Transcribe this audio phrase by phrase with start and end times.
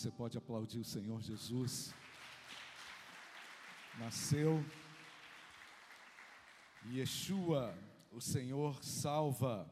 [0.00, 1.94] Você pode aplaudir o Senhor Jesus.
[3.98, 4.64] Nasceu.
[6.86, 7.76] Yeshua,
[8.10, 9.70] o Senhor salva.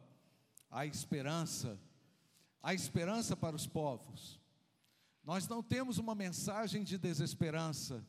[0.70, 1.80] A esperança.
[2.62, 4.38] A esperança para os povos.
[5.24, 8.06] Nós não temos uma mensagem de desesperança.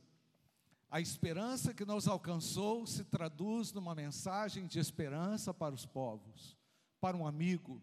[0.91, 6.57] A esperança que nos alcançou se traduz numa mensagem de esperança para os povos,
[6.99, 7.81] para um amigo,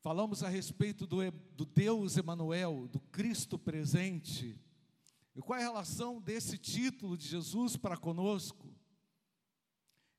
[0.00, 4.56] Falamos a respeito do, do Deus Emanuel, do Cristo presente.
[5.34, 8.72] E qual é a relação desse título de Jesus para conosco?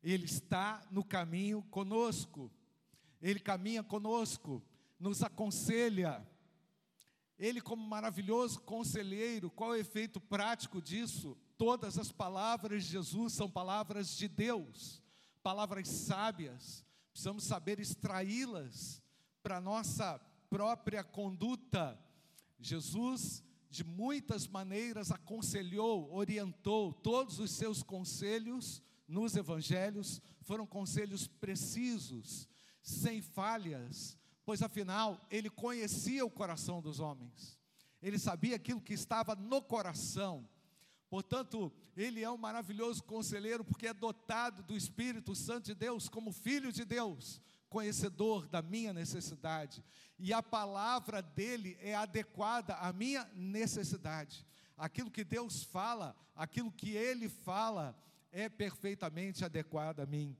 [0.03, 2.51] Ele está no caminho conosco.
[3.21, 4.61] Ele caminha conosco,
[4.99, 6.27] nos aconselha.
[7.37, 11.37] Ele, como maravilhoso conselheiro, qual é o efeito prático disso?
[11.57, 15.01] Todas as palavras de Jesus são palavras de Deus,
[15.41, 19.01] palavras sábias, precisamos saber extraí-las
[19.41, 21.99] para nossa própria conduta.
[22.59, 32.47] Jesus, de muitas maneiras, aconselhou, orientou, todos os seus conselhos nos evangelhos foram conselhos precisos,
[32.81, 37.57] sem falhas, pois afinal ele conhecia o coração dos homens,
[38.01, 40.47] ele sabia aquilo que estava no coração.
[41.09, 46.31] Portanto, ele é um maravilhoso conselheiro porque é dotado do Espírito Santo de Deus como
[46.31, 49.83] filho de Deus, conhecedor da minha necessidade,
[50.17, 54.45] e a palavra dele é adequada à minha necessidade.
[54.77, 57.95] Aquilo que Deus fala, aquilo que ele fala,
[58.31, 60.35] é perfeitamente adequado a mim.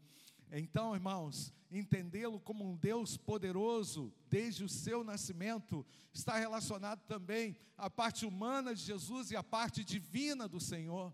[0.52, 7.90] Então, irmãos, entendê-lo como um Deus poderoso desde o seu nascimento está relacionado também à
[7.90, 11.14] parte humana de Jesus e à parte divina do Senhor.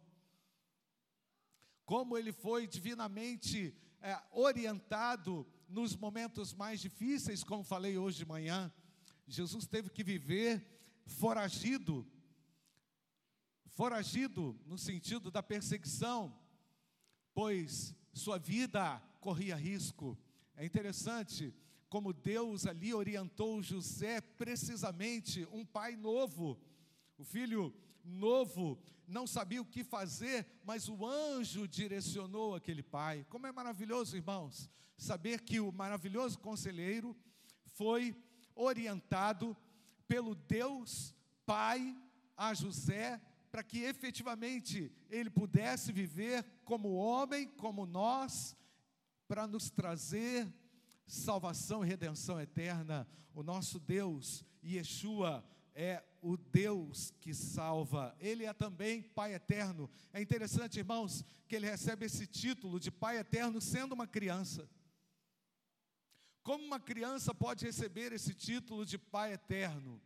[1.85, 8.71] Como ele foi divinamente é, orientado nos momentos mais difíceis, como falei hoje de manhã,
[9.27, 10.65] Jesus teve que viver
[11.05, 12.05] foragido,
[13.67, 16.37] foragido no sentido da perseguição,
[17.33, 20.17] pois sua vida corria risco.
[20.55, 21.53] É interessante
[21.89, 26.59] como Deus ali orientou José precisamente, um pai novo,
[27.17, 27.73] o filho
[28.05, 33.25] novo, não sabia o que fazer, mas o anjo direcionou aquele pai.
[33.29, 37.15] Como é maravilhoso, irmãos, saber que o maravilhoso conselheiro
[37.65, 38.15] foi
[38.55, 39.55] orientado
[40.07, 41.13] pelo Deus
[41.45, 41.95] Pai
[42.37, 43.21] a José
[43.51, 48.53] para que efetivamente ele pudesse viver como homem, como nós,
[49.29, 50.53] para nos trazer
[51.07, 53.07] salvação e redenção eterna.
[53.33, 55.41] O nosso Deus, Yeshua,
[55.75, 59.89] é o Deus que salva, Ele é também Pai eterno.
[60.13, 64.67] É interessante, irmãos, que ele recebe esse título de Pai eterno sendo uma criança.
[66.41, 70.01] Como uma criança pode receber esse título de Pai eterno?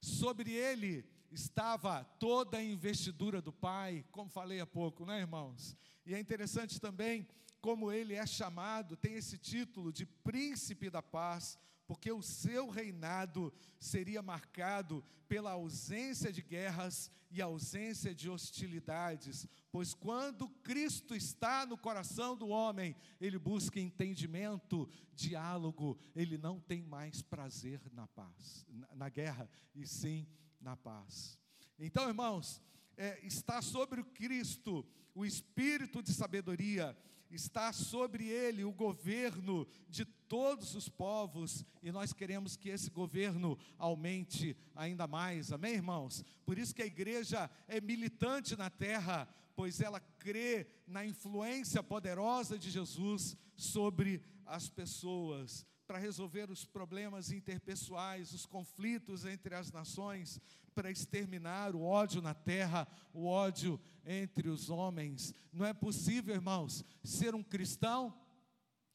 [0.00, 5.76] Sobre ele estava toda a investidura do Pai, como falei há pouco, né, irmãos?
[6.04, 7.26] E é interessante também
[7.60, 11.58] como ele é chamado, tem esse título de Príncipe da Paz,
[11.90, 19.92] porque o seu reinado seria marcado pela ausência de guerras e ausência de hostilidades, pois
[19.92, 27.22] quando Cristo está no coração do homem, ele busca entendimento, diálogo, ele não tem mais
[27.22, 28.64] prazer na paz,
[28.94, 30.28] na, guerra, e sim
[30.60, 31.40] na paz.
[31.76, 32.62] Então, irmãos,
[32.96, 36.96] é, está sobre o Cristo o espírito de sabedoria,
[37.30, 43.58] está sobre ele o governo de todos os povos, e nós queremos que esse governo
[43.78, 46.24] aumente ainda mais, amém, irmãos?
[46.44, 52.58] Por isso que a igreja é militante na terra, pois ela crê na influência poderosa
[52.58, 60.40] de Jesus sobre as pessoas para resolver os problemas interpessoais, os conflitos entre as nações,
[60.72, 65.34] para exterminar o ódio na terra, o ódio entre os homens.
[65.52, 68.16] Não é possível, irmãos, ser um cristão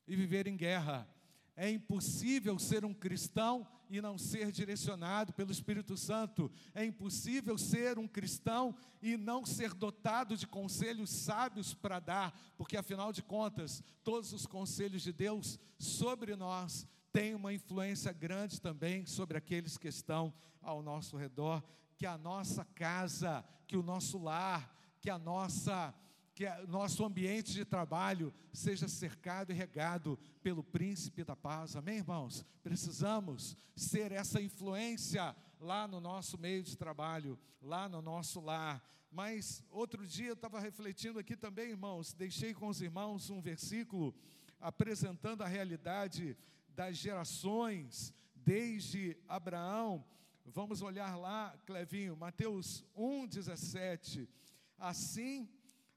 [0.07, 1.05] e viver em guerra.
[1.53, 6.51] É impossível ser um cristão e não ser direcionado pelo Espírito Santo.
[6.73, 12.77] É impossível ser um cristão e não ser dotado de conselhos sábios para dar, porque
[12.77, 19.05] afinal de contas, todos os conselhos de Deus sobre nós têm uma influência grande também
[19.05, 21.63] sobre aqueles que estão ao nosso redor.
[21.95, 25.95] Que a nossa casa, que o nosso lar, que a nossa
[26.33, 31.77] que o nosso ambiente de trabalho seja cercado e regado pelo príncipe da paz.
[31.77, 32.45] Amém, irmãos?
[32.61, 38.83] Precisamos ser essa influência lá no nosso meio de trabalho, lá no nosso lar.
[39.09, 44.13] Mas outro dia eu estava refletindo aqui também, irmãos, deixei com os irmãos um versículo
[44.59, 46.35] apresentando a realidade
[46.75, 50.05] das gerações, desde Abraão
[50.47, 54.29] Vamos olhar lá, Clevinho, Mateus 1, 17.
[54.77, 55.49] Assim,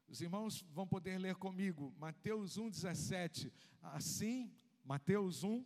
[0.07, 3.53] os irmãos vão poder ler comigo, Mateus 1, 17.
[3.81, 4.51] Assim,
[4.83, 5.63] Mateus 1,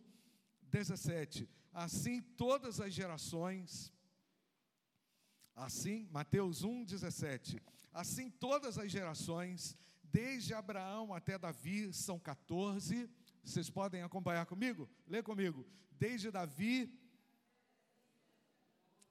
[0.70, 1.48] 17.
[1.72, 3.90] Assim todas as gerações,
[5.56, 7.62] assim, Mateus 1, 17.
[7.90, 9.74] Assim todas as gerações,
[10.04, 13.08] desde Abraão até Davi, são 14.
[13.44, 14.88] Vocês podem acompanhar comigo?
[15.06, 15.66] Lê comigo.
[15.92, 16.92] Desde Davi,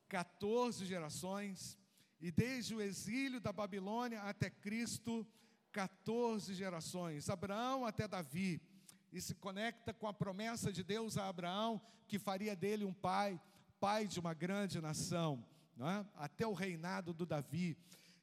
[0.09, 1.77] 14 gerações,
[2.19, 5.27] e desde o exílio da Babilônia até Cristo,
[5.71, 7.29] 14 gerações.
[7.29, 8.61] Abraão até Davi,
[9.11, 13.39] e se conecta com a promessa de Deus a Abraão, que faria dele um pai,
[13.79, 15.45] pai de uma grande nação,
[15.79, 16.05] é?
[16.15, 17.77] até o reinado do Davi.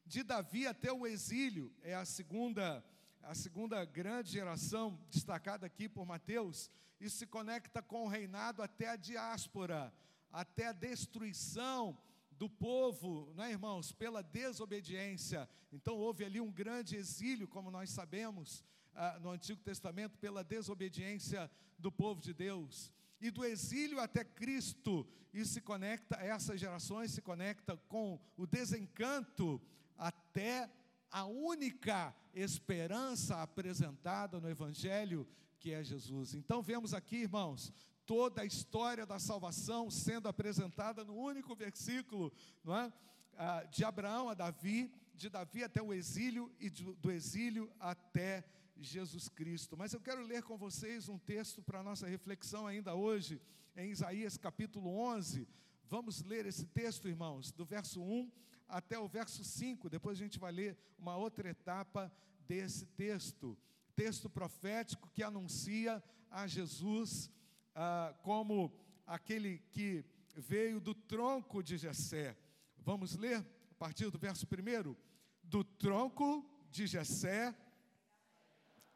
[0.04, 2.84] De Davi até o exílio, é a segunda,
[3.22, 6.70] a segunda grande geração destacada aqui por Mateus,
[7.00, 9.92] e se conecta com o reinado até a diáspora,
[10.30, 11.98] até a destruição
[12.32, 15.48] do povo, não é, irmãos, pela desobediência.
[15.72, 18.64] Então houve ali um grande exílio, como nós sabemos,
[18.94, 22.92] ah, no Antigo Testamento pela desobediência do povo de Deus.
[23.20, 29.60] E do exílio até Cristo, isso se conecta, essas gerações se conectam com o desencanto
[29.96, 30.70] até
[31.10, 35.26] a única esperança apresentada no Evangelho,
[35.58, 36.34] que é Jesus.
[36.34, 37.72] Então vemos aqui, irmãos,
[38.06, 42.32] toda a história da salvação sendo apresentada no único versículo,
[42.64, 42.92] não é?
[43.36, 48.44] Ah, de Abraão a Davi, de Davi até o exílio e do exílio até
[48.76, 49.76] Jesus Cristo.
[49.76, 53.40] Mas eu quero ler com vocês um texto para a nossa reflexão ainda hoje,
[53.76, 55.46] em Isaías capítulo 11.
[55.84, 58.30] Vamos ler esse texto, irmãos, do verso 1
[58.70, 59.88] até o verso 5.
[59.88, 62.12] Depois a gente vai ler uma outra etapa
[62.46, 63.56] desse texto.
[63.94, 67.30] Texto profético que anuncia a Jesus
[67.74, 68.72] ah, como
[69.06, 70.04] aquele que
[70.36, 72.36] veio do tronco de Jessé.
[72.78, 74.94] Vamos ler a partir do verso 1?
[75.42, 77.54] Do tronco de Jessé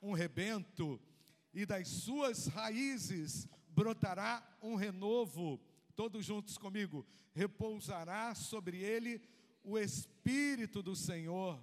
[0.04, 1.00] um rebento,
[1.52, 5.58] e das suas raízes brotará um renovo.
[5.96, 7.06] Todos juntos comigo.
[7.32, 9.22] Repousará sobre ele
[9.64, 11.58] o Espírito do Senhor,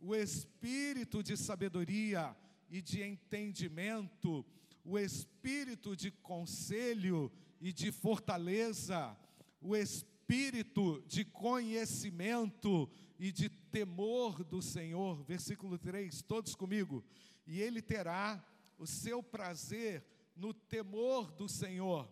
[0.00, 2.36] o Espírito de sabedoria
[2.68, 4.44] e de entendimento,
[4.84, 7.30] o Espírito de conselho
[7.60, 9.16] e de fortaleza,
[9.60, 15.22] o Espírito de conhecimento e de temor do Senhor.
[15.22, 17.04] Versículo 3, todos comigo
[17.50, 18.40] e ele terá
[18.78, 20.04] o seu prazer
[20.36, 22.08] no temor do Senhor.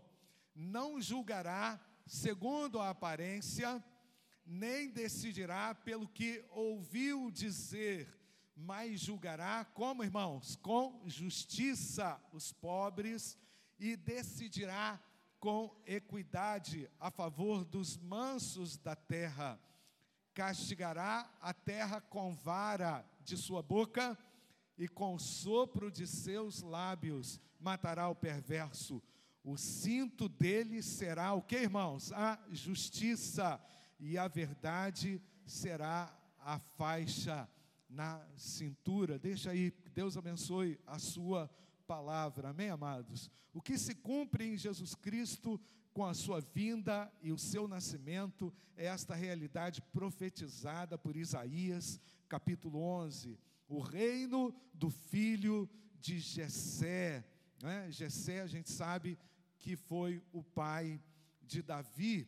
[0.52, 3.82] Não julgará segundo a aparência,
[4.48, 8.08] nem decidirá pelo que ouviu dizer,
[8.56, 10.56] mas julgará como, irmãos?
[10.56, 13.36] Com justiça os pobres
[13.78, 14.98] e decidirá
[15.38, 19.60] com equidade a favor dos mansos da terra.
[20.32, 24.18] Castigará a terra com vara de sua boca
[24.78, 29.02] e com sopro de seus lábios matará o perverso.
[29.44, 32.12] O cinto dele será o que, irmãos?
[32.12, 33.60] A justiça,
[33.98, 37.48] e a verdade será a faixa
[37.88, 39.18] na cintura.
[39.18, 41.50] Deixa aí, Deus abençoe a sua
[41.86, 42.50] palavra.
[42.50, 43.30] Amém, amados?
[43.52, 45.60] O que se cumpre em Jesus Cristo
[45.92, 52.80] com a sua vinda e o seu nascimento é esta realidade profetizada por Isaías, capítulo
[52.80, 55.68] 11 o reino do filho
[56.00, 57.24] de Jessé.
[57.62, 57.90] Né?
[57.90, 59.18] Jessé, a gente sabe
[59.58, 61.00] que foi o pai
[61.42, 62.26] de Davi.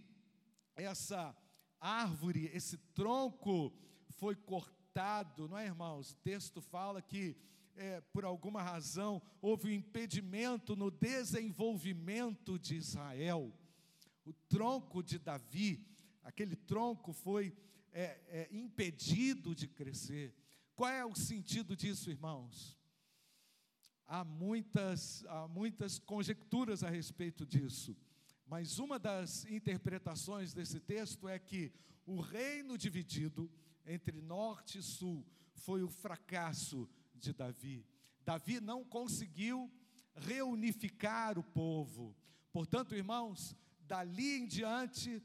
[0.77, 1.35] Essa
[1.81, 3.73] árvore, esse tronco
[4.11, 6.11] foi cortado, não é, irmãos?
[6.11, 7.37] O texto fala que
[7.77, 13.53] é, por alguma razão houve um impedimento no desenvolvimento de Israel.
[14.25, 15.87] O tronco de Davi,
[16.23, 17.57] aquele tronco foi
[17.93, 20.35] é, é, impedido de crescer.
[20.75, 22.79] Qual é o sentido disso, irmãos?
[24.07, 27.97] Há muitas, há muitas conjecturas a respeito disso,
[28.51, 31.73] mas uma das interpretações desse texto é que
[32.05, 33.51] o reino dividido
[33.87, 37.87] entre norte e sul foi o fracasso de Davi.
[38.25, 39.71] Davi não conseguiu
[40.15, 42.17] reunificar o povo.
[42.53, 45.23] Portanto, irmãos, dali em diante,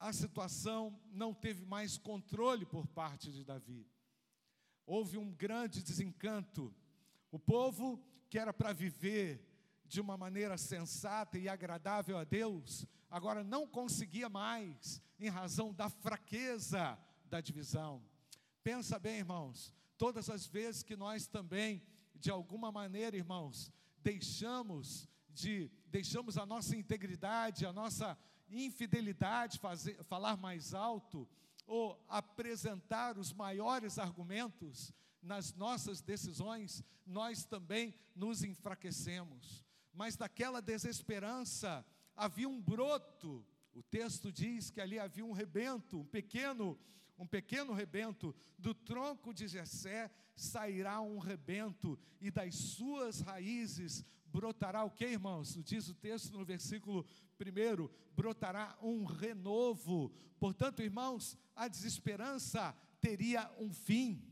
[0.00, 3.86] a situação não teve mais controle por parte de Davi
[4.90, 6.74] houve um grande desencanto.
[7.30, 9.40] O povo que era para viver
[9.90, 15.90] de uma maneira sensata e agradável a Deus, agora não conseguia mais, em razão da
[15.90, 18.00] fraqueza da divisão.
[18.62, 21.82] Pensa bem, irmãos, todas as vezes que nós também,
[22.14, 28.16] de alguma maneira, irmãos, deixamos de deixamos a nossa integridade, a nossa
[28.48, 31.28] infidelidade, fazer, falar mais alto
[31.66, 39.68] ou apresentar os maiores argumentos nas nossas decisões, nós também nos enfraquecemos.
[39.92, 41.84] Mas daquela desesperança
[42.16, 43.44] havia um broto.
[43.72, 46.78] O texto diz que ali havia um rebento, um pequeno,
[47.18, 48.34] um pequeno rebento.
[48.58, 55.58] Do tronco de Jessé sairá um rebento e das suas raízes brotará o que, irmãos?
[55.64, 57.04] Diz o texto no versículo
[57.38, 60.10] 1: brotará um renovo.
[60.38, 64.22] Portanto, irmãos, a desesperança teria um fim.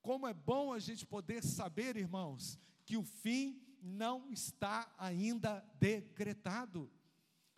[0.00, 6.90] Como é bom a gente poder saber, irmãos, que o fim não está ainda decretado.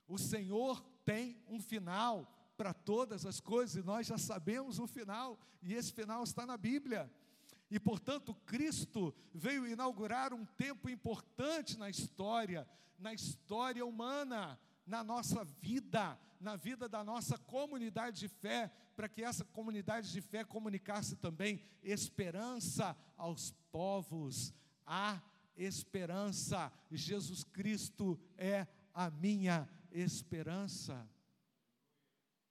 [0.08, 5.38] O Senhor tem um final para todas as coisas e nós já sabemos o final,
[5.62, 7.12] e esse final está na Bíblia.
[7.70, 15.44] E, portanto, Cristo veio inaugurar um tempo importante na história, na história humana, na nossa
[15.44, 21.16] vida, na vida da nossa comunidade de fé, para que essa comunidade de fé comunicasse
[21.16, 24.54] também esperança aos povos.
[24.86, 25.20] A
[25.56, 31.08] esperança, Jesus Cristo é a minha esperança.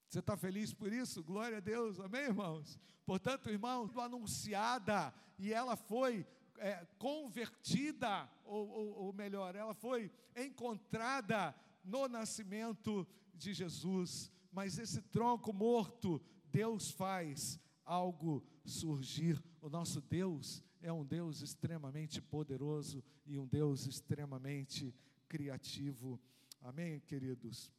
[0.07, 1.23] Você está feliz por isso?
[1.23, 2.79] Glória a Deus, amém, irmãos?
[3.05, 6.25] Portanto, irmão, anunciada e ela foi
[6.57, 14.31] é, convertida, ou, ou, ou melhor, ela foi encontrada no nascimento de Jesus.
[14.51, 19.43] Mas esse tronco morto, Deus faz algo surgir.
[19.61, 24.93] O nosso Deus é um Deus extremamente poderoso e um Deus extremamente
[25.29, 26.19] criativo.
[26.61, 27.71] Amém, queridos?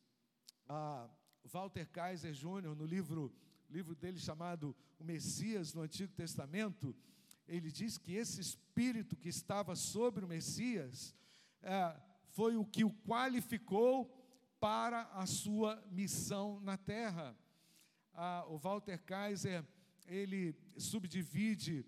[0.66, 1.10] Ah,
[1.44, 3.30] Walter Kaiser Jr., no livro,
[3.68, 6.96] livro dele chamado O Messias no Antigo Testamento,
[7.46, 11.14] ele diz que esse espírito que estava sobre o Messias
[11.62, 14.06] é, foi o que o qualificou
[14.58, 17.36] para a sua missão na terra.
[18.14, 19.62] Ah, o Walter Kaiser,
[20.06, 21.84] ele subdivide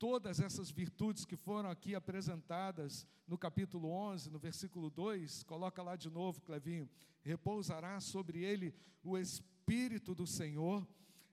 [0.00, 5.94] todas essas virtudes que foram aqui apresentadas no capítulo 11, no versículo 2, coloca lá
[5.94, 6.88] de novo, Clevinho,
[7.20, 10.88] repousará sobre ele o Espírito do Senhor,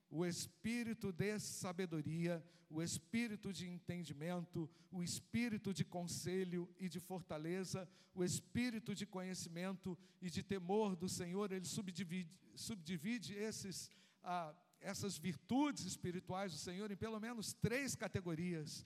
[0.10, 7.88] o espírito de sabedoria, o espírito de entendimento, o espírito de conselho e de fortaleza,
[8.14, 11.54] o espírito de conhecimento e de temor do Senhor.
[11.54, 13.90] Ele subdivide, subdivide esses,
[14.22, 18.86] ah, essas virtudes espirituais do Senhor em pelo menos três categorias.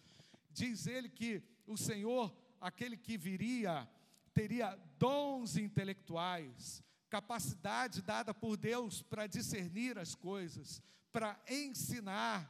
[0.52, 3.88] Diz ele que o Senhor, aquele que viria,
[4.34, 10.82] teria dons intelectuais, capacidade dada por Deus para discernir as coisas,
[11.12, 12.50] para ensinar,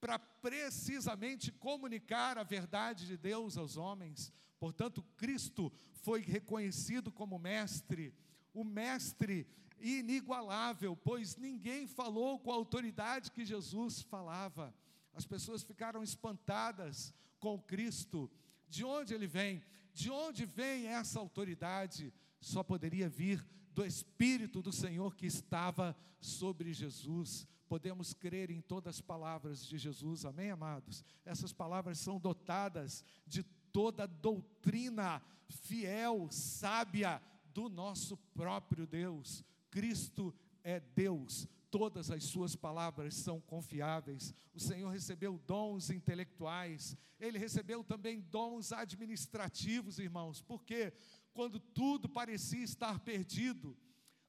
[0.00, 4.32] para precisamente comunicar a verdade de Deus aos homens.
[4.58, 8.14] Portanto, Cristo foi reconhecido como mestre,
[8.52, 9.46] o mestre
[9.80, 14.74] inigualável, pois ninguém falou com a autoridade que Jesus falava.
[15.12, 18.30] As pessoas ficaram espantadas com Cristo.
[18.68, 19.62] De onde ele vem?
[19.92, 22.12] De onde vem essa autoridade?
[22.40, 27.46] Só poderia vir do Espírito do Senhor que estava sobre Jesus.
[27.68, 31.04] Podemos crer em todas as palavras de Jesus, amém, amados?
[31.24, 37.20] Essas palavras são dotadas de toda doutrina fiel, sábia
[37.52, 39.44] do nosso próprio Deus.
[39.74, 44.32] Cristo é Deus, todas as suas palavras são confiáveis.
[44.54, 50.92] O Senhor recebeu dons intelectuais, ele recebeu também dons administrativos, irmãos, porque
[51.32, 53.76] quando tudo parecia estar perdido,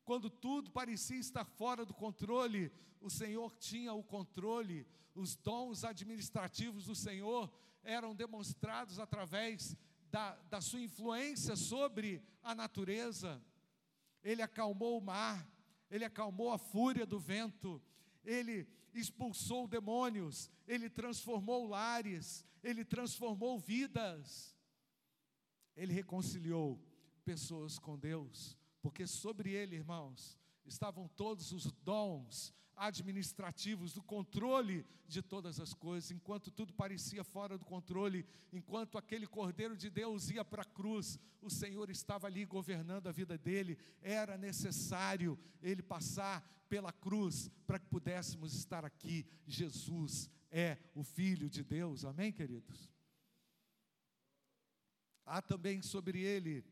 [0.04, 6.86] quando tudo parecia estar fora do controle, o Senhor tinha o controle, os dons administrativos
[6.86, 9.78] do Senhor eram demonstrados através
[10.10, 13.40] da, da sua influência sobre a natureza.
[14.26, 15.48] Ele acalmou o mar,
[15.90, 17.82] ele acalmou a fúria do vento,
[18.26, 24.58] ele expulsou demônios, ele transformou lares, ele transformou vidas,
[25.78, 26.84] ele reconciliou
[27.24, 35.22] pessoas com Deus, porque sobre ele, irmãos, estavam todos os dons administrativos do controle de
[35.22, 40.44] todas as coisas, enquanto tudo parecia fora do controle, enquanto aquele Cordeiro de Deus ia
[40.44, 46.44] para a cruz, o Senhor estava ali governando a vida dele, era necessário ele passar
[46.68, 49.26] pela cruz para que pudéssemos estar aqui.
[49.46, 52.92] Jesus é o Filho de Deus, amém, queridos?
[55.26, 56.64] Há também sobre ele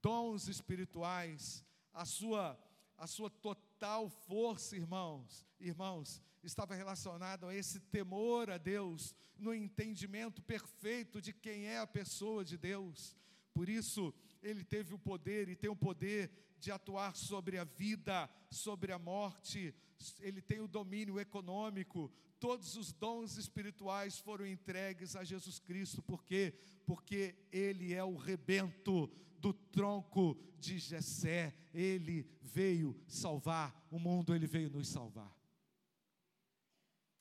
[0.00, 2.58] dons espirituais, a sua,
[2.98, 10.42] a sua total força, irmãos, irmãos, estava relacionado a esse temor a Deus, no entendimento
[10.42, 13.16] perfeito de quem é a pessoa de Deus.
[13.54, 14.12] Por isso,
[14.42, 18.98] ele teve o poder e tem o poder de atuar sobre a vida, sobre a
[18.98, 19.72] morte,
[20.20, 26.24] ele tem o domínio econômico, todos os dons espirituais foram entregues a Jesus Cristo, por
[26.24, 26.54] quê?
[26.84, 34.46] Porque ele é o rebento do tronco de Jessé, ele veio salvar o mundo, ele
[34.46, 35.32] veio nos salvar.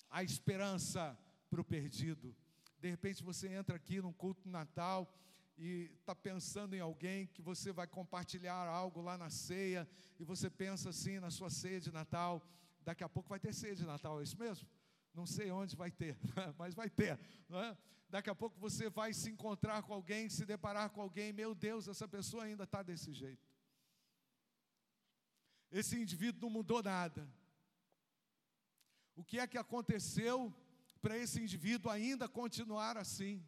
[0.09, 1.17] A esperança
[1.49, 2.35] para o perdido.
[2.79, 5.11] De repente você entra aqui num culto Natal
[5.57, 9.87] e está pensando em alguém que você vai compartilhar algo lá na ceia,
[10.19, 12.43] e você pensa assim na sua ceia de Natal,
[12.83, 14.67] daqui a pouco vai ter ceia de Natal, é isso mesmo?
[15.17, 16.15] Não sei onde vai ter,
[16.59, 17.19] mas vai ter,
[17.49, 17.77] é?
[18.07, 21.87] Daqui a pouco você vai se encontrar com alguém, se deparar com alguém, meu Deus,
[21.87, 23.51] essa pessoa ainda está desse jeito.
[25.71, 27.27] Esse indivíduo não mudou nada.
[29.15, 30.53] O que é que aconteceu
[31.01, 33.43] para esse indivíduo ainda continuar assim?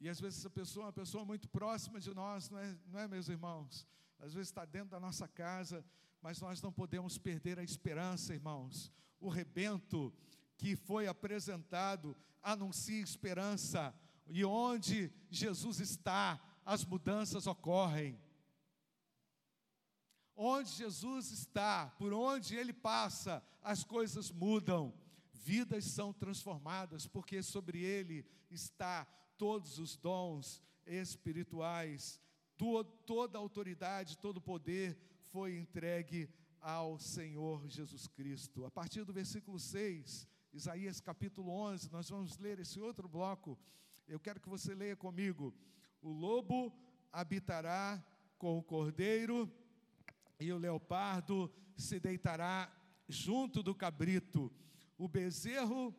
[0.00, 2.98] E às vezes essa pessoa é uma pessoa muito próxima de nós, não é, não
[2.98, 3.86] é meus irmãos?
[4.18, 5.84] Às vezes está dentro da nossa casa,
[6.20, 8.92] mas nós não podemos perder a esperança, irmãos.
[9.20, 10.12] O rebento
[10.56, 13.94] que foi apresentado anuncia esperança,
[14.26, 18.18] e onde Jesus está, as mudanças ocorrem.
[20.34, 24.94] Onde Jesus está, por onde ele passa, as coisas mudam,
[25.32, 29.04] vidas são transformadas, porque sobre ele está
[29.36, 32.20] todos os dons espirituais,
[33.06, 34.98] toda a autoridade, todo o poder
[35.30, 36.28] foi entregue
[36.60, 38.64] ao Senhor Jesus Cristo.
[38.64, 43.58] A partir do versículo 6, Isaías capítulo 11, nós vamos ler esse outro bloco.
[44.06, 45.54] Eu quero que você leia comigo.
[46.02, 46.72] O lobo
[47.12, 48.02] habitará
[48.38, 49.50] com o cordeiro,
[50.38, 52.72] e o leopardo se deitará
[53.08, 54.50] junto do cabrito.
[54.96, 55.94] O bezerro,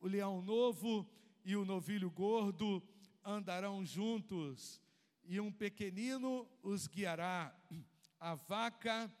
[0.00, 1.08] o leão novo
[1.44, 2.82] e o novilho gordo
[3.24, 4.80] andarão juntos,
[5.24, 7.54] e um pequenino os guiará.
[8.18, 9.12] A vaca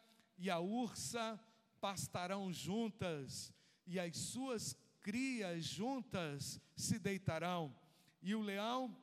[0.42, 1.40] e a ursa
[1.80, 3.54] pastarão juntas,
[3.86, 7.72] e as suas crias juntas se deitarão,
[8.20, 9.00] e o leão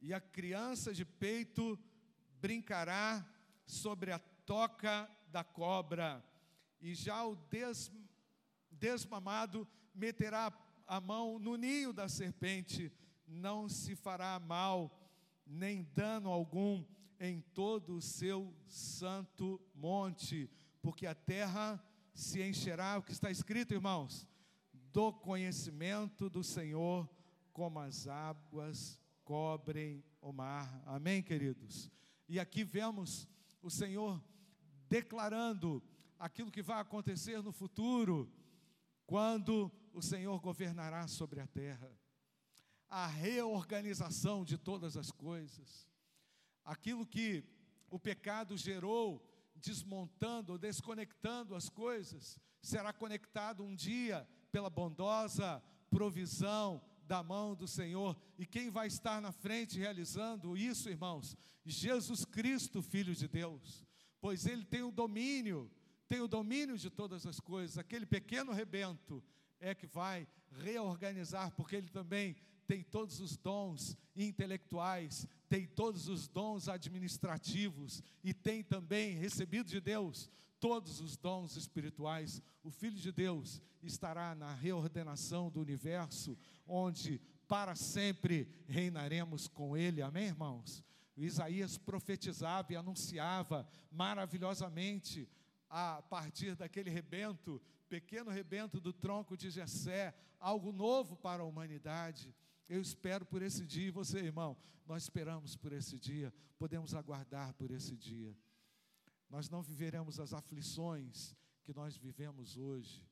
[0.00, 1.78] e a criança de peito
[2.40, 3.24] brincará
[3.64, 6.20] sobre a toca da cobra,
[6.80, 7.88] e já o des,
[8.68, 10.52] desmamado meterá
[10.88, 12.92] a mão no ninho da serpente,
[13.28, 15.08] não se fará mal,
[15.46, 16.84] nem dano algum
[17.20, 21.78] em todo o seu santo monte, porque a terra
[22.14, 24.26] se encherá, o que está escrito, irmãos,
[24.72, 27.08] do conhecimento do Senhor,
[27.52, 30.82] como as águas cobrem o mar.
[30.86, 31.90] Amém, queridos?
[32.26, 33.28] E aqui vemos
[33.62, 34.22] o Senhor
[34.88, 35.82] declarando
[36.18, 38.32] aquilo que vai acontecer no futuro,
[39.06, 41.90] quando o Senhor governará sobre a terra.
[42.88, 45.89] A reorganização de todas as coisas.
[46.64, 47.44] Aquilo que
[47.90, 57.22] o pecado gerou, desmontando, desconectando as coisas, será conectado um dia pela bondosa provisão da
[57.22, 58.16] mão do Senhor.
[58.38, 61.36] E quem vai estar na frente realizando isso, irmãos?
[61.64, 63.84] Jesus Cristo, Filho de Deus.
[64.20, 65.70] Pois Ele tem o domínio,
[66.06, 67.78] tem o domínio de todas as coisas.
[67.78, 69.22] Aquele pequeno rebento
[69.58, 76.28] é que vai reorganizar, porque ele também tem todos os dons intelectuais, tem todos os
[76.28, 82.40] dons administrativos e tem também recebido de Deus todos os dons espirituais.
[82.62, 90.02] O Filho de Deus estará na reordenação do universo, onde para sempre reinaremos com Ele.
[90.02, 90.84] Amém, irmãos?
[91.16, 95.28] O Isaías profetizava e anunciava maravilhosamente
[95.68, 102.32] a partir daquele rebento pequeno rebento do tronco de Jessé, algo novo para a humanidade.
[102.70, 104.56] Eu espero por esse dia, e você, irmão,
[104.86, 108.32] nós esperamos por esse dia, podemos aguardar por esse dia.
[109.28, 113.04] Nós não viveremos as aflições que nós vivemos hoje.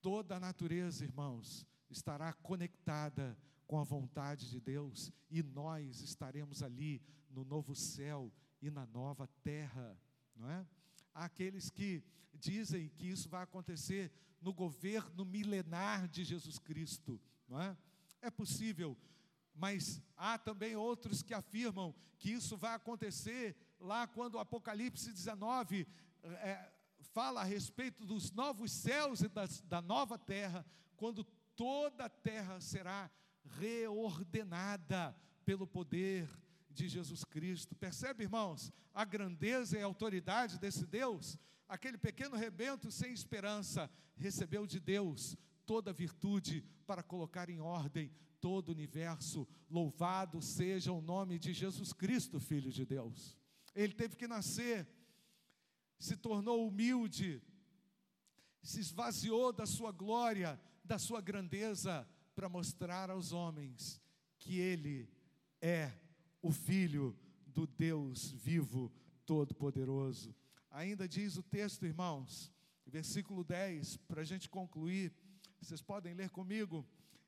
[0.00, 7.02] Toda a natureza, irmãos, estará conectada com a vontade de Deus e nós estaremos ali
[7.28, 10.00] no novo céu e na nova terra,
[10.34, 10.66] não é?
[11.12, 17.60] Há aqueles que dizem que isso vai acontecer no governo milenar de Jesus Cristo, não
[17.60, 17.76] é?
[18.26, 18.98] É possível,
[19.54, 25.86] mas há também outros que afirmam que isso vai acontecer lá quando o Apocalipse 19
[26.24, 26.72] é,
[27.12, 31.22] fala a respeito dos novos céus e das, da nova terra, quando
[31.54, 33.08] toda a terra será
[33.60, 36.28] reordenada pelo poder
[36.68, 37.76] de Jesus Cristo.
[37.76, 41.38] Percebe, irmãos, a grandeza e a autoridade desse Deus?
[41.68, 45.36] Aquele pequeno rebento sem esperança recebeu de Deus
[45.66, 49.46] toda virtude para colocar em ordem todo o universo.
[49.68, 53.36] Louvado seja o nome de Jesus Cristo, Filho de Deus.
[53.74, 54.88] Ele teve que nascer,
[55.98, 57.42] se tornou humilde,
[58.62, 64.00] se esvaziou da sua glória, da sua grandeza, para mostrar aos homens
[64.38, 65.08] que Ele
[65.60, 65.92] é
[66.40, 68.92] o Filho do Deus vivo,
[69.24, 70.34] todo-poderoso.
[70.70, 72.52] Ainda diz o texto, irmãos,
[72.86, 75.12] versículo 10, para a gente concluir,
[75.60, 76.86] vocês podem ler comigo?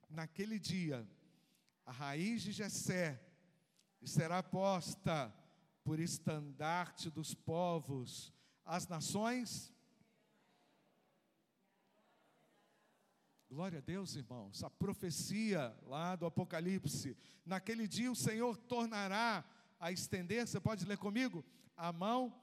[0.09, 1.09] Naquele dia,
[1.85, 3.21] a raiz de Jessé
[4.03, 5.35] será posta
[5.83, 8.33] por estandarte dos povos,
[8.64, 9.73] as nações
[13.51, 14.62] Glória a Deus, irmãos.
[14.62, 17.17] A profecia lá do Apocalipse.
[17.47, 19.43] Naquele dia o Senhor tornará
[19.81, 21.43] a estender, você pode ler comigo?
[21.75, 22.38] A mão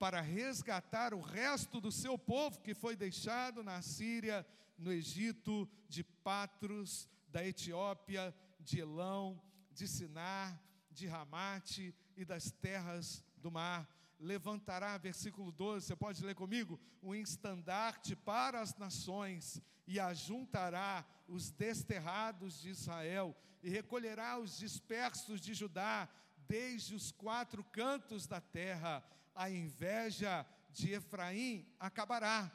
[0.00, 4.44] para resgatar o resto do seu povo que foi deixado na Síria,
[4.78, 9.40] no Egito, de Patros, da Etiópia, de Elão,
[9.72, 13.88] de Sinar, de Ramate e das terras do mar.
[14.18, 16.78] Levantará, versículo 12, você pode ler comigo?
[17.02, 25.40] Um estandarte para as nações e ajuntará os desterrados de Israel, e recolherá os dispersos
[25.40, 26.08] de Judá,
[26.46, 29.02] desde os quatro cantos da terra.
[29.34, 32.50] A inveja de Efraim acabará,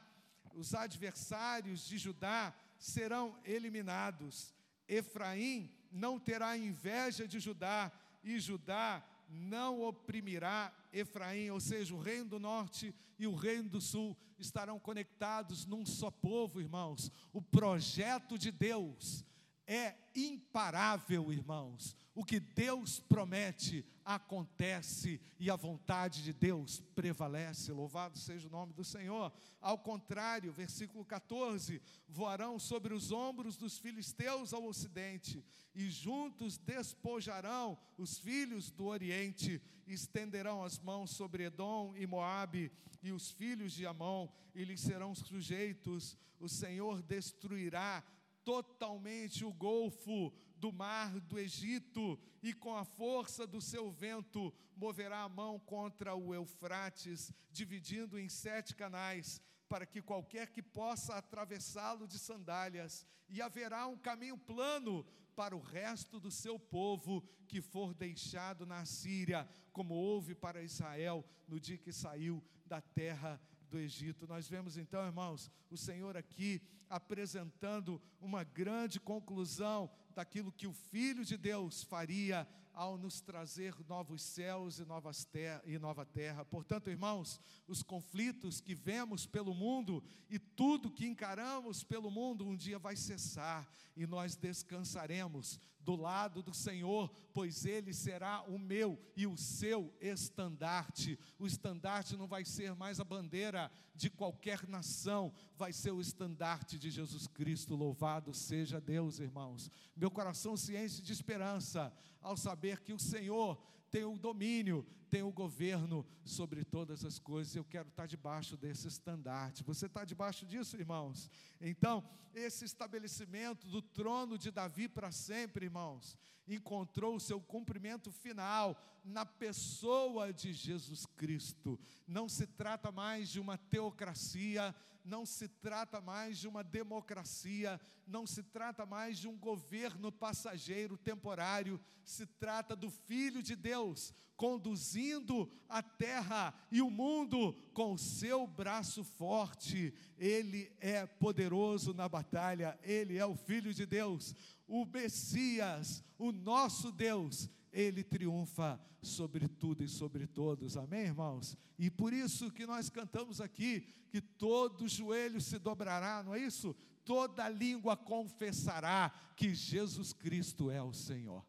[0.57, 4.53] os adversários de Judá serão eliminados.
[4.87, 7.91] Efraim não terá inveja de Judá,
[8.23, 13.79] e Judá não oprimirá Efraim, ou seja, o reino do norte e o reino do
[13.79, 17.11] sul estarão conectados num só povo, irmãos.
[17.31, 19.23] O projeto de Deus
[19.67, 21.95] é imparável, irmãos.
[22.15, 27.71] O que Deus promete acontece e a vontade de Deus prevalece.
[27.73, 29.31] Louvado seja o nome do Senhor.
[29.61, 35.43] Ao contrário, versículo 14: voarão sobre os ombros dos filisteus ao ocidente,
[35.75, 42.71] e juntos despojarão os filhos do oriente, estenderão as mãos sobre Edom e Moabe
[43.03, 46.17] e os filhos de Amon, e lhes serão sujeitos.
[46.39, 48.03] O Senhor destruirá
[48.47, 55.23] totalmente o golfo do mar do Egito, e com a força do seu vento moverá
[55.23, 62.07] a mão contra o Eufrates, dividindo em sete canais, para que qualquer que possa atravessá-lo
[62.07, 65.05] de sandálias, e haverá um caminho plano
[65.35, 71.25] para o resto do seu povo que for deixado na Síria, como houve para Israel
[71.49, 74.27] no dia que saiu da terra do Egito.
[74.27, 81.25] Nós vemos então, irmãos, o Senhor aqui apresentando uma grande conclusão daquilo que o Filho
[81.25, 86.45] de Deus faria ao nos trazer novos céus e, novas ter e nova terra.
[86.45, 92.55] Portanto, irmãos, os conflitos que vemos pelo mundo e tudo que encaramos pelo mundo um
[92.55, 98.99] dia vai cessar e nós descansaremos do lado do Senhor, pois Ele será o meu
[99.15, 101.17] e o seu estandarte.
[101.39, 106.77] O estandarte não vai ser mais a bandeira de qualquer nação, vai ser o estandarte
[106.77, 107.73] de Jesus Cristo.
[107.73, 109.71] Louvado seja Deus, irmãos.
[109.95, 113.57] Meu coração se enche de esperança ao saber que o Senhor
[113.89, 117.55] tem o domínio, tem o governo sobre todas as coisas.
[117.55, 119.63] Eu quero estar debaixo desse estandarte.
[119.63, 121.29] Você está debaixo disso, irmãos?
[121.59, 126.17] Então, esse estabelecimento do trono de Davi para sempre, irmãos,
[126.47, 131.79] encontrou o seu cumprimento final na pessoa de Jesus Cristo.
[132.07, 138.27] Não se trata mais de uma teocracia, não se trata mais de uma democracia, não
[138.27, 145.51] se trata mais de um governo passageiro temporário, se trata do Filho de Deus conduzindo
[145.67, 149.93] a terra e o mundo com o seu braço forte.
[150.17, 154.33] Ele é poderoso na batalha, ele é o Filho de Deus,
[154.67, 161.55] o Messias, o nosso Deus ele triunfa sobre tudo e sobre todos, amém, irmãos?
[161.77, 166.75] E por isso que nós cantamos aqui, que todo joelho se dobrará, não é isso?
[167.05, 171.45] Toda língua confessará que Jesus Cristo é o Senhor.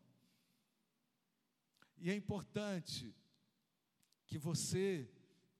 [2.00, 3.14] E é importante
[4.26, 5.10] que você,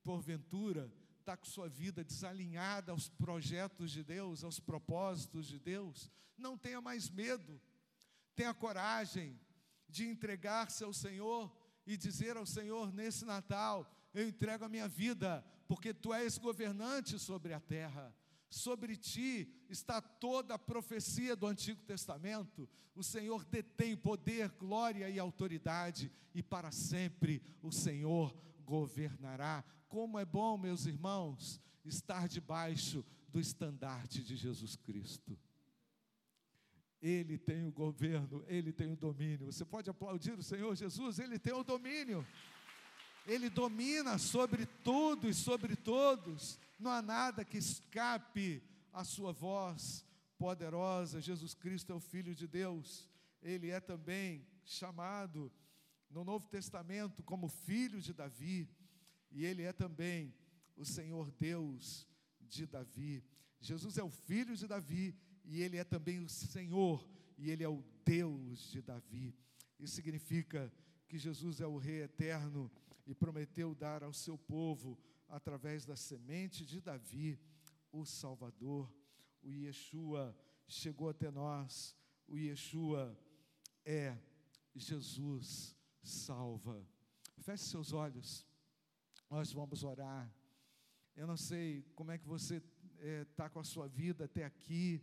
[0.03, 6.57] porventura, está com sua vida desalinhada aos projetos de Deus, aos propósitos de Deus, não
[6.57, 7.61] tenha mais medo,
[8.35, 9.38] tenha coragem,
[9.88, 11.55] de entregar-se ao Senhor
[11.87, 17.18] e dizer ao Senhor nesse Natal: Eu entrego a minha vida, porque tu és governante
[17.18, 18.14] sobre a terra.
[18.48, 22.68] Sobre ti está toda a profecia do Antigo Testamento.
[22.94, 28.34] O Senhor detém poder, glória e autoridade, e para sempre o Senhor
[28.64, 29.64] governará.
[29.88, 35.38] Como é bom, meus irmãos, estar debaixo do estandarte de Jesus Cristo.
[37.00, 39.46] Ele tem o governo, ele tem o domínio.
[39.46, 42.26] Você pode aplaudir o Senhor Jesus, ele tem o domínio.
[43.28, 46.58] Ele domina sobre tudo e sobre todos.
[46.78, 50.02] Não há nada que escape à sua voz
[50.38, 51.20] poderosa.
[51.20, 53.06] Jesus Cristo é o Filho de Deus.
[53.42, 55.52] Ele é também chamado
[56.08, 58.66] no Novo Testamento como Filho de Davi.
[59.30, 60.34] E ele é também
[60.74, 62.08] o Senhor Deus
[62.40, 63.22] de Davi.
[63.60, 65.14] Jesus é o filho de Davi
[65.44, 69.34] e ele é também o Senhor e ele é o Deus de Davi.
[69.78, 70.72] Isso significa
[71.06, 72.70] que Jesus é o Rei eterno
[73.09, 77.40] e prometeu dar ao seu povo, através da semente de Davi,
[77.90, 78.94] o Salvador.
[79.42, 83.18] O Yeshua chegou até nós, o Yeshua
[83.83, 84.14] é
[84.75, 86.87] Jesus salva.
[87.38, 88.47] Feche seus olhos,
[89.31, 90.31] nós vamos orar.
[91.16, 92.68] Eu não sei como é que você está
[93.01, 95.03] é, tá com a sua vida até aqui.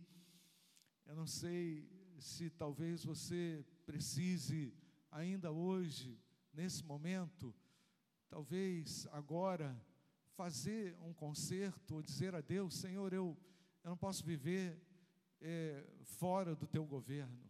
[1.04, 1.90] Eu não sei
[2.20, 4.72] se talvez você precise
[5.10, 6.16] ainda hoje,
[6.52, 7.52] nesse momento,
[8.28, 9.80] talvez agora,
[10.34, 13.36] fazer um concerto ou dizer a Deus: Senhor, eu,
[13.82, 14.80] eu não posso viver
[15.40, 17.46] é, fora do teu governo.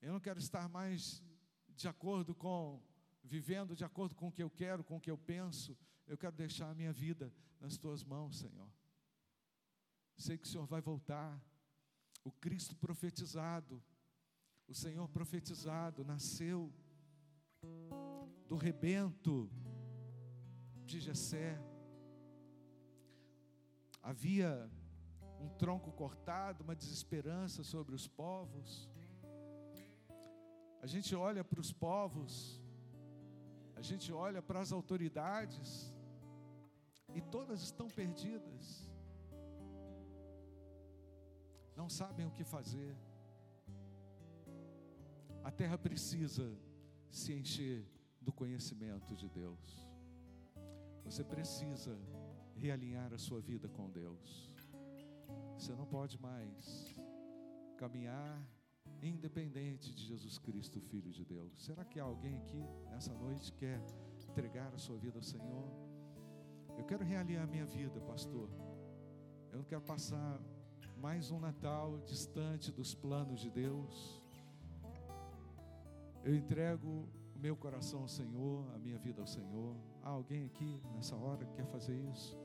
[0.00, 1.22] Eu não quero estar mais
[1.74, 2.82] de acordo com,
[3.22, 5.76] vivendo de acordo com o que eu quero, com o que eu penso.
[6.06, 8.70] Eu quero deixar a minha vida nas tuas mãos, Senhor.
[10.16, 11.42] Sei que o Senhor vai voltar.
[12.22, 13.82] O Cristo profetizado,
[14.68, 16.72] o Senhor profetizado, nasceu
[18.48, 19.50] do rebento
[20.84, 21.60] de Jessé.
[24.02, 24.70] Havia
[25.40, 28.88] um tronco cortado, uma desesperança sobre os povos.
[30.82, 32.60] A gente olha para os povos,
[33.74, 35.92] a gente olha para as autoridades,
[37.14, 38.90] e todas estão perdidas,
[41.76, 42.94] não sabem o que fazer.
[45.42, 46.46] A terra precisa
[47.10, 47.86] se encher
[48.24, 49.88] do conhecimento de Deus.
[51.04, 51.96] Você precisa
[52.56, 54.50] realinhar a sua vida com Deus.
[55.56, 56.94] Você não pode mais
[57.76, 58.42] caminhar
[59.02, 61.62] independente de Jesus Cristo, Filho de Deus.
[61.62, 63.80] Será que alguém aqui nessa noite que quer
[64.28, 65.68] entregar a sua vida ao Senhor?
[66.78, 68.48] Eu quero realinhar a minha vida, pastor.
[69.52, 70.40] Eu não quero passar
[70.96, 74.22] mais um Natal distante dos planos de Deus.
[76.24, 77.06] Eu entrego
[77.44, 79.76] meu coração ao Senhor, a minha vida ao Senhor.
[80.02, 82.38] Há alguém aqui nessa hora que quer fazer isso?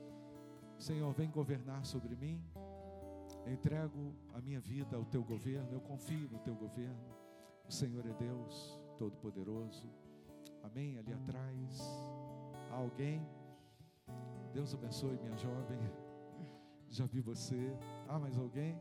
[0.77, 2.43] Senhor, vem governar sobre mim.
[3.47, 7.15] Entrego a minha vida ao teu governo, eu confio no teu governo.
[7.65, 9.89] O Senhor é Deus Todo-Poderoso.
[10.63, 10.97] Amém?
[10.97, 11.79] Ali atrás.
[12.69, 13.25] Há alguém?
[14.53, 15.79] Deus abençoe, minha jovem.
[16.89, 17.73] Já vi você.
[18.09, 18.77] Há mais alguém?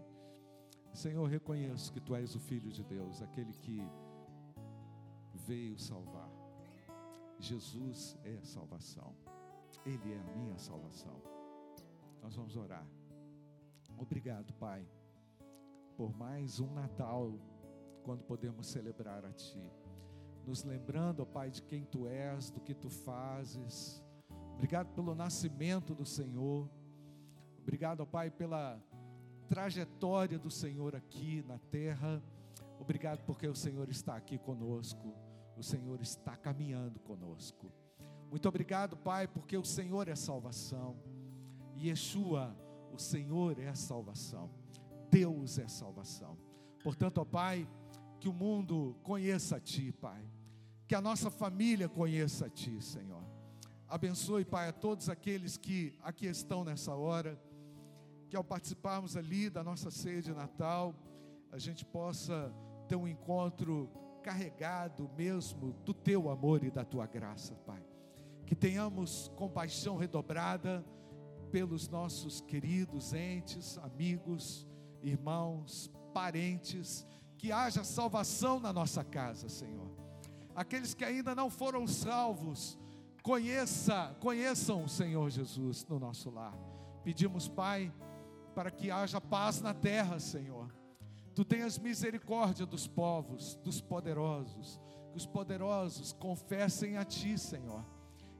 [0.93, 3.81] Senhor, reconheço que tu és o Filho de Deus, aquele que
[5.49, 6.31] veio salvar.
[7.39, 9.15] Jesus é salvação.
[9.87, 11.23] Ele é a minha salvação.
[12.23, 12.87] Nós vamos orar.
[13.97, 14.87] Obrigado, Pai,
[15.97, 17.33] por mais um Natal,
[18.03, 19.73] quando podemos celebrar a Ti.
[20.47, 24.05] Nos lembrando, ó Pai, de quem Tu és, do que Tu fazes.
[24.55, 26.69] Obrigado pelo nascimento do Senhor.
[27.63, 28.79] Obrigado, ó Pai, pela
[29.49, 32.23] trajetória do Senhor aqui na terra.
[32.79, 35.28] Obrigado porque o Senhor está aqui conosco.
[35.59, 37.73] O Senhor está caminhando conosco.
[38.31, 40.97] Muito obrigado, Pai, porque o Senhor é salvação.
[41.77, 42.57] Yeshua
[42.93, 44.51] o Senhor é a salvação.
[45.11, 46.37] Deus é salvação.
[46.83, 47.69] Portanto, ó Pai,
[48.21, 50.23] que o mundo conheça a Ti, Pai.
[50.87, 53.23] Que a nossa família conheça a Ti, Senhor.
[53.87, 57.41] Abençoe, Pai, a todos aqueles que aqui estão nessa hora.
[58.29, 60.95] Que ao participarmos ali da nossa ceia de Natal,
[61.51, 62.53] a gente possa
[62.87, 63.91] ter um encontro
[64.29, 67.83] carregado mesmo do Teu amor e da Tua graça, Pai.
[68.45, 70.85] Que tenhamos compaixão redobrada
[71.51, 74.67] pelos nossos queridos entes, amigos,
[75.03, 77.07] irmãos, parentes,
[77.39, 79.91] que haja salvação na nossa casa, Senhor.
[80.55, 82.79] Aqueles que ainda não foram salvos,
[83.23, 86.55] conheça, conheçam o Senhor Jesus no nosso lar.
[87.03, 87.91] Pedimos, Pai,
[88.55, 90.71] para que haja paz na terra, Senhor.
[91.39, 94.81] Tu tenhas misericórdia dos povos, dos poderosos,
[95.13, 97.85] que os poderosos confessem a Ti, Senhor,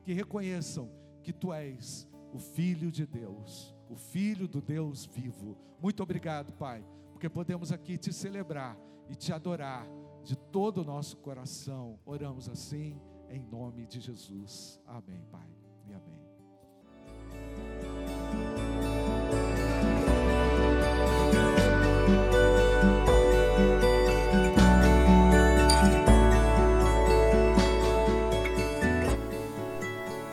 [0.03, 0.91] que reconheçam
[1.23, 5.57] que Tu és o Filho de Deus, o Filho do Deus vivo.
[5.81, 8.77] Muito obrigado, Pai, porque podemos aqui te celebrar
[9.09, 9.87] e te adorar
[10.25, 12.01] de todo o nosso coração.
[12.05, 14.81] Oramos assim, em nome de Jesus.
[14.85, 15.49] Amém, Pai,